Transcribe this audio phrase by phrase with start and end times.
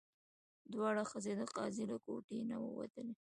[0.73, 3.13] دواړه ښځې د قاضي له کوټې نه ووتلې.